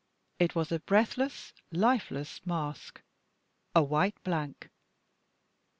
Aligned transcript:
It 0.39 0.55
was 0.55 0.71
a 0.71 0.79
breathless, 0.79 1.53
lifeless 1.71 2.43
mask 2.47 3.01
a 3.75 3.83
white 3.83 4.17
blank. 4.23 4.71